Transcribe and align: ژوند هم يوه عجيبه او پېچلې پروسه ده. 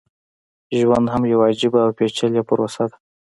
ژوند 0.79 1.07
هم 1.13 1.23
يوه 1.31 1.45
عجيبه 1.51 1.79
او 1.85 1.91
پېچلې 1.97 2.41
پروسه 2.49 2.83
ده. 2.89 2.97